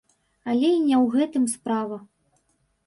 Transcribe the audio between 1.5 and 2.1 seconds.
справа.